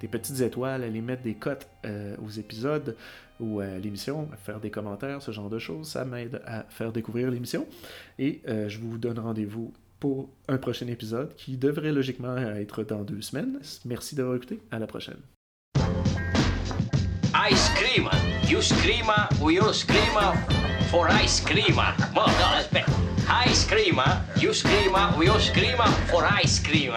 [0.02, 1.68] des petites étoiles, aller mettre des cotes
[2.20, 2.96] aux épisodes
[3.40, 5.88] ou à l'émission, faire des commentaires, ce genre de choses.
[5.90, 7.66] Ça m'aide à faire découvrir l'émission.
[8.20, 13.04] Et euh, je vous donne rendez-vous pour un prochain épisode qui devrait logiquement être dans
[13.04, 13.60] deux semaines.
[13.86, 14.60] Merci d'avoir écouté.
[14.72, 15.18] À la prochaine.
[17.52, 18.10] Ice cream.
[18.50, 19.12] You scream,
[19.42, 20.16] we all scream
[20.90, 21.76] for ice cream.
[21.76, 22.95] That's better.
[23.44, 24.00] Ice cream.
[24.40, 25.78] You scream, we all scream
[26.08, 26.94] for ice cream.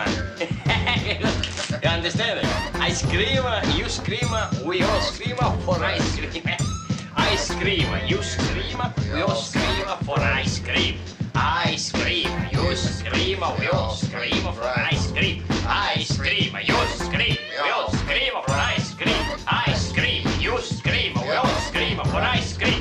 [1.82, 2.46] you understand it?
[2.80, 3.42] Ice cream.
[3.76, 4.30] You scream,
[4.64, 5.36] we all scream
[5.66, 6.44] for ice cream.
[7.16, 7.88] Ice cream.
[8.06, 8.78] You scream,
[9.12, 10.98] we all scream for ice cream.
[11.34, 12.30] Ice cream.
[12.52, 15.42] You scream, we all scream for ice cream.
[15.66, 16.56] Ice cream.
[16.64, 19.24] You scream, we all scream for ice cream.
[19.48, 20.24] Ice cream.
[20.38, 22.77] You scream, we all scream for ice cream.